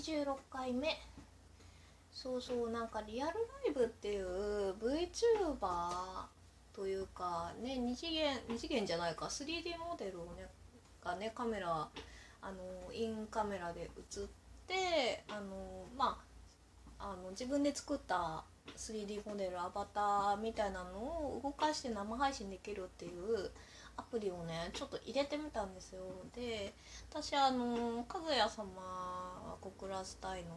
[0.00, 0.88] 86回目。
[2.12, 3.32] そうそうなんかリアル
[3.66, 5.56] ライブっていう VTuber
[6.74, 10.46] というかね二次元二次元じゃないか 3D モデルをね
[11.04, 11.88] がねカメラ
[12.40, 14.22] あのインカメラで映っ
[14.68, 16.18] てあのま
[16.98, 18.44] ああの自分で作った
[18.76, 23.50] 3D モデルアバターみたいなのを動かして生配信できるっていう
[23.96, 26.02] アプリをねちょっと入れてみたんですよ。
[26.34, 26.74] で
[27.10, 28.66] 私あのかぐや様
[29.60, 30.48] 小倉スタイの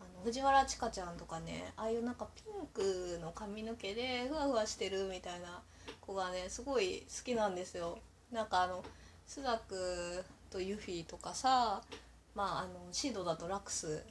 [0.00, 5.62] あの藤原千佳ちゃんとかねああいうなんかピンクの髪の毛でふわふわしてるみたいな
[6.00, 7.98] 子がねすごい好きなんですよ。
[8.32, 8.84] なんかあの
[9.26, 11.82] スザクとユフィとかさ
[12.34, 14.02] まああのシードだとラクス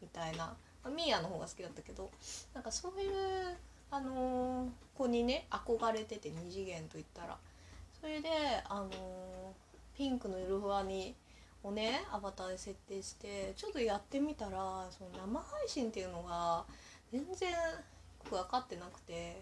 [0.00, 2.10] みたいな、まあ、ミーヤの方が好きだったけど
[2.52, 3.10] なんかそういう
[3.90, 7.36] あの子にね憧れてて二次元といったら
[8.04, 8.28] それで
[8.68, 8.90] あの
[9.96, 11.14] ピンクのゆるふわに
[11.62, 16.66] をねアバターで設定してちょっとやってみたらその生配信っていうのが
[17.10, 17.56] 全然よ
[18.22, 19.40] く分かってなくて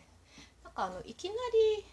[0.62, 1.34] なんかあのいきな
[1.74, 1.84] りい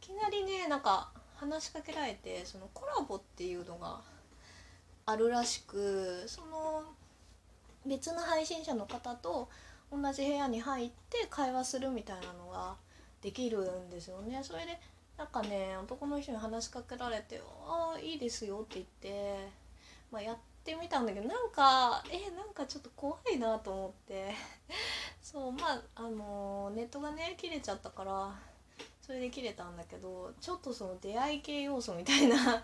[0.00, 4.00] きなりねなんか話しかけられてそのコラボっていうのが
[5.06, 6.82] あるらしくその
[7.86, 9.48] 別の配信者の方と
[9.92, 12.74] 同じ部屋に入って会話するみたいなのが
[13.22, 14.40] できるんですよね。
[14.42, 14.80] それで
[15.18, 19.48] なんかね男の人に話しかけられて「ああいいですよ」って言って、
[20.12, 24.32] まあ、やってみたんだけどなんかえなんかちょっと怖いなと思って。
[25.20, 28.34] そうまああのネットがね切れちゃったから
[29.02, 32.62] それで切れたんだけどちょっとその出会い系要素みたいな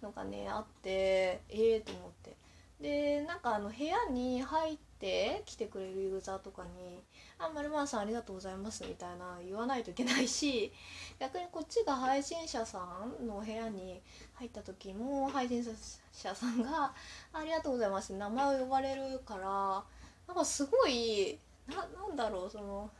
[0.00, 2.45] のがねあってええー、と思って。
[2.80, 7.02] でなんかあの部屋に入って来てくれるユーザーとかに
[7.38, 10.72] 「あまるまるさんありがとうございます」みたいな言わないといけないし
[11.18, 14.02] 逆にこっちが配信者さんの部屋に
[14.34, 15.64] 入った時も配信
[16.12, 16.94] 者さんが
[17.32, 19.84] 「ありがとうございます」名前を呼ばれるから
[20.26, 22.90] なんかすごいななんだろうその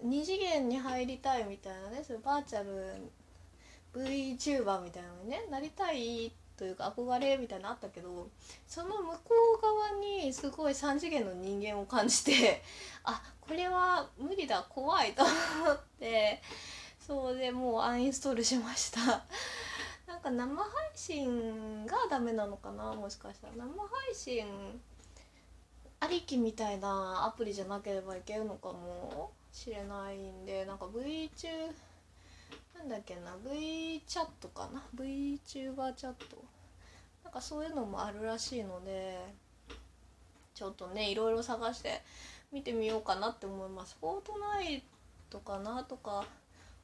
[0.00, 3.10] 二次元に入りたいみたいなねそバーチャル
[3.94, 8.28] VTuber みたいなのにねなりたいってというか憧れみたいなのあったけど
[8.66, 9.18] その向こ
[9.58, 12.62] う側にすごい3次元の人間を感じて
[13.04, 15.32] あこれは無理だ怖いと思
[15.72, 16.40] って
[17.06, 19.00] そうでもうアンインストールしました。
[20.06, 23.54] なんか生配信がダメなのかなもしかしたら。
[23.56, 24.80] 生配信
[26.00, 31.48] ありきみたいなアプリじゃなければいけるのかもしれないんでなんか V 中
[32.76, 36.44] なんだっけな V チャットかな？VTuber チャット？
[37.24, 39.18] なんかそういうのもあるらしいので
[40.54, 42.02] ちょっとねいろいろ探して
[42.52, 43.96] 見てみようかなって思います。
[44.00, 44.82] フォートナイ
[45.30, 46.24] トかなとか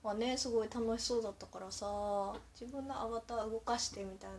[0.03, 1.87] はねすごい楽しそうだったからさ
[2.59, 4.37] 自分のアバター動かしてみたいな。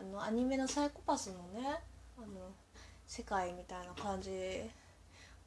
[0.00, 1.68] あのアニメのサイコパスのね
[2.16, 2.26] あの
[3.08, 4.30] 世界みたいな感じ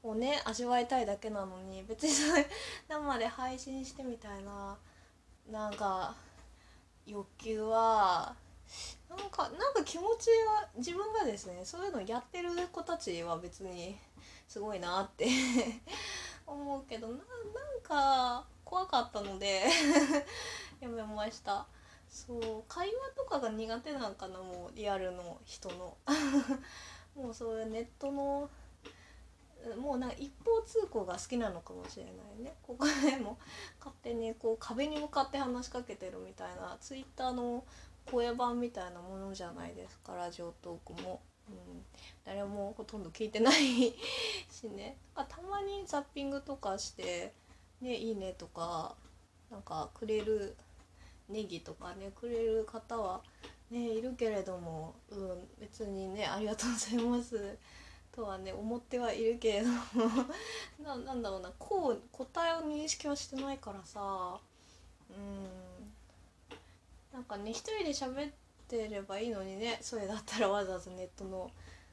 [0.03, 2.45] をね味わいたいだけなのに別にそれ
[2.89, 4.75] 生で配信してみたいな
[5.49, 6.15] なんか
[7.05, 8.35] 欲求は
[9.09, 13.97] なんかなんか気持ちは自分がですねそういうのやってる子たちは別に
[14.47, 15.27] すごいなって
[16.47, 17.23] 思うけどななん
[17.81, 19.63] か怖かったので
[20.79, 21.65] やめました。
[22.09, 25.97] そう会話とかが苦手なんかなもうリアルの人の。
[27.15, 28.49] もうそういうネットの
[29.79, 32.53] もうなんか一方通行が好きなのかもしれないね。
[32.63, 33.37] ここでも
[33.79, 37.63] 勝手にこう壁に向かって話しかけてるみたいなツイッターの
[38.05, 41.55] 声版みたいなものじゃないですかラジオトークも、うん、
[42.25, 43.93] 誰もほとんど聞いてない
[44.49, 44.97] しね。
[45.15, 47.33] なたまにザッピングとかして
[47.81, 48.95] 「ねいいね」とか
[49.49, 50.55] なんかくれる
[51.29, 53.21] ネギとかねくれる方は
[53.69, 57.57] ねいるけれども、うん、別にねありがとうございます。
[58.15, 59.77] とはね思ってはいるけれども
[60.83, 64.39] ななんだろうなこう答えを認識はしてないからさ
[65.09, 65.49] うん。
[67.13, 68.33] なんかね一人で喋っ
[68.67, 71.51] てればいいのにねそれだったらわざわざネットの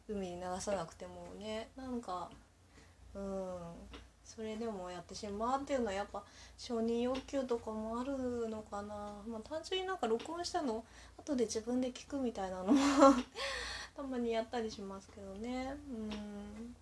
[0.09, 2.31] 海に流さなくてもねなんか
[3.15, 3.59] うん。
[4.29, 6.23] それでもやってしまうっていうのはやっぱ
[6.59, 8.95] 承認欲求とかもあるのかな。
[9.27, 10.85] まあ単純になんか録音したの
[11.19, 12.75] 後で自分で聞くみたいなのも
[13.99, 15.75] たまにやったりしますけどね。
[15.91, 16.77] うん。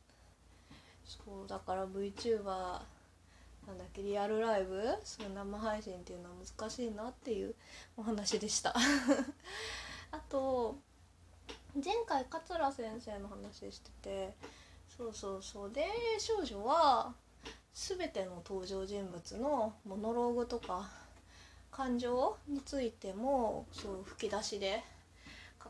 [1.02, 7.54] そうだから VTuber なんだっけリアルライブその生配信っていうのは難しいなっていう
[7.96, 8.74] お話でした。
[10.12, 10.76] あと
[11.74, 14.34] 前回桂先生の話してて
[14.86, 15.72] そうそうそう。
[15.72, 15.86] で
[16.18, 17.14] 少女は
[17.72, 20.90] 全ての登場人物のモノローグとか
[21.70, 24.84] 感情についてもそう吹き出しで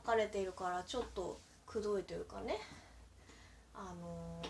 [0.05, 2.59] 書かれているからちょっとくどいというかね。
[3.75, 4.43] あの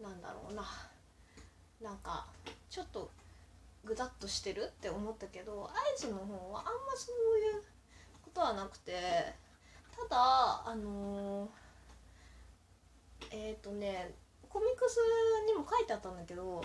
[0.00, 0.64] ー、なんだろうな。
[1.80, 2.26] なんか
[2.70, 3.10] ちょっと
[3.84, 7.62] ぐだっとしてるって思ったけど合図の方はあんまそういう
[8.24, 8.92] ことはなくて。
[9.92, 11.48] ただあのー、
[13.30, 14.14] えっ、ー、とね
[14.48, 14.96] コミックス
[15.46, 16.64] にも書いてあったんだけど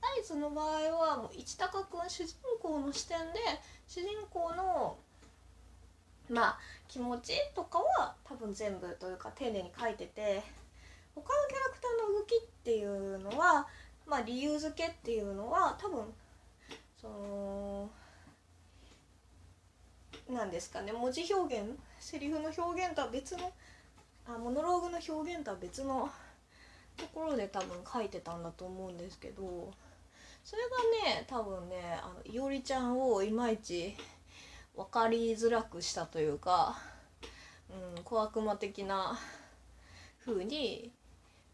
[0.00, 3.38] 合図の場合はもう市高君主人公の視点で
[3.86, 4.96] 主人公の
[6.32, 6.58] まあ
[6.88, 10.42] 気持ちとかは多分全部というか丁寧に書いてて
[11.14, 13.66] 他のキャラクターの動きっていうのは
[14.06, 16.04] まあ理由付けっていうのは多分
[17.00, 17.90] その
[20.30, 23.52] 何ですかね文字表現セリフの表現とは別の
[24.26, 26.08] あモノローグの表現とは別の
[26.96, 29.70] ところで多分書いてたんだと思うんですけど
[30.44, 30.62] それ
[31.04, 33.94] がね多分ねあのいおりちゃんをいまいち
[34.76, 36.76] 分かりづらくしたというか、
[37.70, 39.18] うん、小悪魔的な
[40.24, 40.92] 風に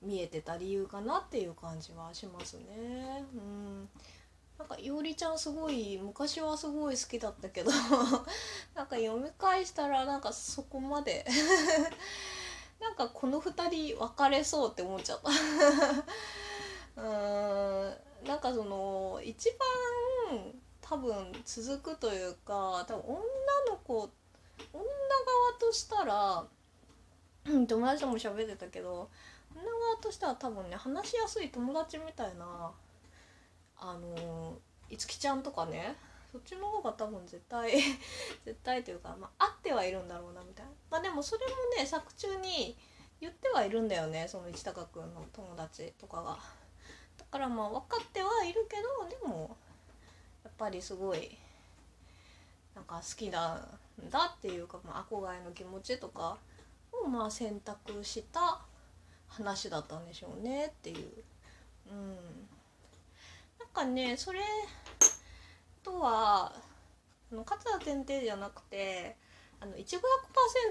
[0.03, 3.25] 見えてた理由かなっていう感じはしますね。
[3.35, 3.89] うん。
[4.59, 7.71] なんかいおりちゃんすごい昔はすごい好きだったけど
[8.75, 11.25] なんか読み返したらなんかそこまで
[12.81, 15.31] なんかこの2人別れそうって思っちゃった。
[17.03, 18.09] うーん。
[18.25, 19.49] なんかその一
[20.29, 20.53] 番
[20.89, 21.13] 多分
[21.45, 23.17] 続くというか多分女
[23.71, 24.11] の子
[24.73, 26.45] 女側としたら
[27.45, 29.11] 友達とも喋ってたけど
[29.55, 32.71] 女側としては多分ね話しやすい友達みたいな
[33.77, 34.57] あの
[34.89, 35.95] いつきちゃんとかね
[36.33, 37.71] そっちの方が多分絶対
[38.45, 42.79] 絶対というか、まあ、あってはいるんだろうなみたいなまあでもそれもね作中に
[43.21, 46.39] 言ってはいるんだよねその市高君の友達とかが。
[47.19, 49.55] だからまあ分かってはいるけどでも
[50.49, 51.37] っぱりすごい
[52.75, 56.37] なんか好きなんだっていうか、まあ、憧れの気持ちとか
[56.93, 58.61] をまあ選択した
[59.29, 60.97] 話だったんでしょうねっていう。
[61.91, 62.09] うん、
[63.59, 64.41] なんかねそれ
[65.83, 66.53] とは
[67.33, 69.17] あの勝田天帝じゃなくて
[69.61, 70.03] あのいちご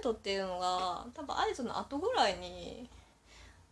[0.01, 2.87] 100%っていうのが多分合図の後ぐらいに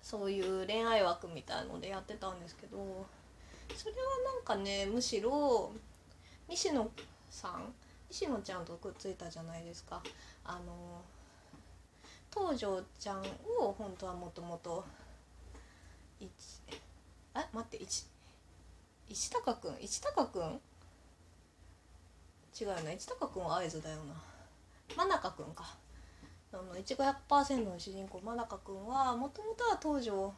[0.01, 2.77] そういう恋愛枠みたいのでやってたんですけど
[3.75, 3.97] それは
[4.35, 5.71] なんかねむしろ
[6.47, 6.89] 西野
[7.29, 7.73] さん
[8.09, 10.01] 西野ちゃんとくっついたじゃないですか。
[10.43, 11.01] あの
[12.33, 13.23] 東條ちゃん
[13.59, 14.85] を本当はもともと
[16.21, 16.27] え
[17.33, 18.05] 待って一
[19.09, 19.75] 石高くん？
[19.81, 20.59] 石高くん？
[22.59, 24.13] 違うな市高くんは合図だよな。
[24.95, 25.75] 真中くんか。
[26.53, 30.33] あのいちご100%の主人公真中くんはもともとは東条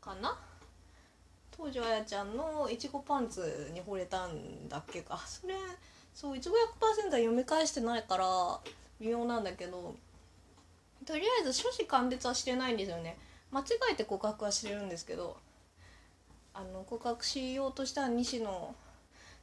[0.00, 0.36] かな？
[1.58, 5.20] 東條綾ちゃんのいちごパンツに惚れたんだっけか。
[5.26, 5.54] それ
[6.14, 6.58] そういちご100%
[7.06, 8.60] は読み返してないから
[9.00, 9.94] 微妙なんだけど
[11.04, 13.18] とりあえず初子貫徹はしてないんですよね。
[13.50, 15.36] 間違えて告白はしてるんですけど
[16.54, 18.74] あの告白しようとした西野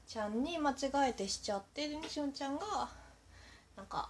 [0.07, 0.75] ちゃんに間違
[1.09, 2.89] えてしちゃって西野ちゃんが
[3.75, 4.09] なんか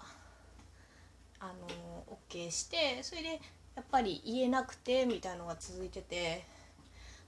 [1.40, 3.42] あの OK してそれで
[3.76, 6.55] やっぱり言えなくてみたいのが続いてて。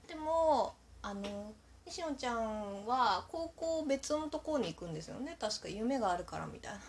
[0.08, 1.52] でもあの
[1.86, 6.80] 西野ちゃんは高校別のところに行くんですよね確か夢があるからみたいな。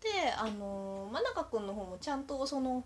[0.00, 2.84] であの真中君の方もちゃんとその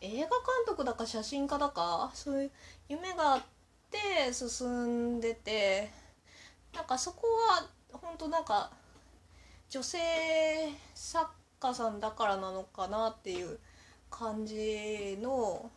[0.00, 0.28] 映画監
[0.66, 2.50] 督だか写真家だかそういう
[2.88, 3.42] 夢があっ
[3.90, 5.90] て進んでて
[6.74, 8.70] なんかそこは本当なんか
[9.68, 9.98] 女性
[10.94, 11.28] 作
[11.58, 13.58] 家さんだからなのかなっていう
[14.10, 15.70] 感じの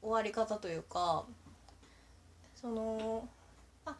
[0.00, 1.24] 終わり方というか
[2.60, 3.28] その
[3.86, 3.96] あ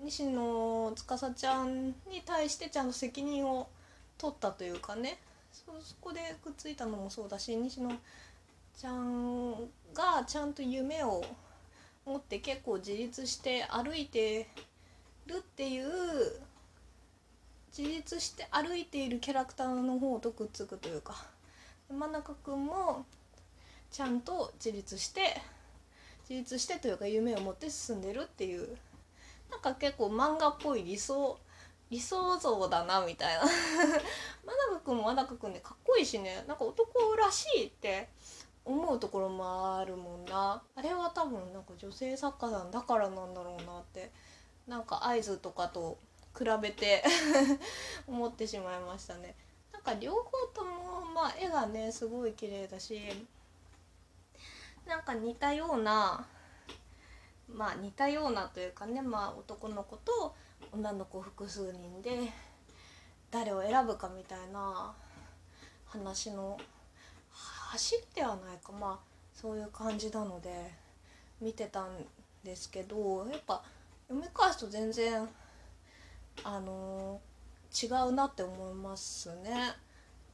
[0.00, 3.68] 西野司ちゃんに対してちゃんと責任を
[4.18, 5.18] 取ったというかね。
[5.52, 7.90] そこでくっついたのもそうだし西野
[8.76, 9.52] ちゃん
[9.92, 11.24] がちゃんと夢を
[12.06, 14.48] 持って結構自立して歩いて
[15.26, 15.88] るっていう
[17.76, 21.14] 自立して歩いているキャラクターの方とくっつくというか。
[21.90, 23.04] 真中君も
[23.90, 25.40] ちゃんと自立して
[26.30, 28.78] 自立してというか夢を持って進んでるっていう。
[29.50, 31.36] なんか結構漫画っぽい理想
[31.90, 33.42] 理想像だなみたいな。
[34.46, 36.44] 真中君も真中君でかっこいいしね。
[36.46, 38.08] なんか男らしいって
[38.64, 40.62] 思うところもあるもんな。
[40.76, 44.12] あれは多分なんか女性作家さんだからなんだろうなって
[44.68, 45.98] なんか合図とかと
[46.38, 47.02] 比べて
[48.06, 49.34] 思ってしまいましたね。
[49.72, 53.26] なんか両方ともまあ絵がねすごい綺麗だし
[54.90, 56.26] なんか似たような
[57.48, 60.34] まあ似たようなというかねまあ男の子と
[60.72, 62.32] 女の子複数人で
[63.30, 64.92] 誰を選ぶかみたいな
[65.86, 66.58] 話の
[67.30, 70.50] 走りではないかまあそういう感じなので
[71.40, 72.04] 見てたん
[72.42, 73.62] ですけどやっぱ
[74.08, 75.28] 読み返すと全然
[76.42, 77.20] あの
[77.80, 79.52] 違うなって思いますね、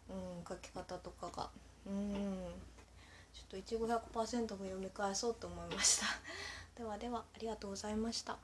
[0.09, 1.51] うん、書き方とかが。
[1.87, 2.76] うん
[3.51, 6.07] ちょっと1500%も読み返そうと思いました
[6.77, 8.39] ではではありがとうございました。